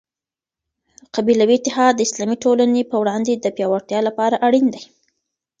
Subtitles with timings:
[1.15, 4.83] قبیلوي اتحاد د اسلامي ټولني په وړاندي د پياوړتیا لپاره اړین دی.